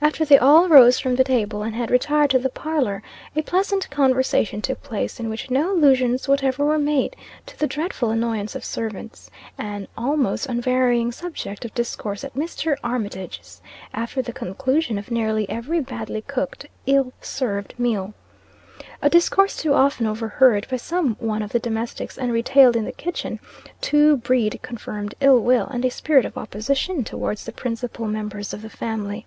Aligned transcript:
After 0.00 0.24
they 0.24 0.38
all 0.38 0.68
rose 0.68 1.00
from 1.00 1.16
the 1.16 1.24
table, 1.24 1.64
and 1.64 1.74
had 1.74 1.90
retired 1.90 2.30
to 2.30 2.38
the 2.38 2.48
parlor, 2.48 3.02
a 3.34 3.42
pleasant 3.42 3.90
conversation 3.90 4.62
took 4.62 4.80
place, 4.80 5.18
in 5.18 5.28
which 5.28 5.50
no 5.50 5.72
allusions 5.72 6.28
whatever 6.28 6.64
were 6.64 6.78
made 6.78 7.16
to 7.46 7.58
the 7.58 7.66
dreadful 7.66 8.10
annoyance 8.10 8.54
of 8.54 8.64
servants, 8.64 9.28
an 9.58 9.88
almost 9.98 10.46
unvarying 10.46 11.10
subject 11.10 11.64
of 11.64 11.74
discourse 11.74 12.22
at 12.22 12.36
Mr. 12.36 12.76
Armitage's, 12.84 13.60
after 13.92 14.22
the 14.22 14.32
conclusion 14.32 14.98
of 14.98 15.10
nearly 15.10 15.50
every 15.50 15.80
badly 15.80 16.22
cooked, 16.22 16.66
illy 16.86 17.12
served 17.20 17.74
meal. 17.76 18.14
A 19.02 19.10
discourse 19.10 19.56
too 19.56 19.74
often 19.74 20.06
overheard 20.06 20.66
by 20.70 20.76
some 20.76 21.16
one 21.18 21.42
of 21.42 21.50
the 21.50 21.58
domestics 21.58 22.16
and 22.16 22.32
retailed 22.32 22.76
in 22.76 22.84
the 22.84 22.92
kitchen, 22.92 23.40
to 23.80 24.16
breed 24.16 24.60
confirmed 24.62 25.16
ill 25.20 25.40
will, 25.40 25.66
and 25.66 25.84
a 25.84 25.90
spirit 25.90 26.24
of 26.24 26.38
opposition 26.38 27.02
towards 27.02 27.44
the 27.44 27.52
principal 27.52 28.06
members 28.06 28.54
of 28.54 28.62
the 28.62 28.70
family. 28.70 29.26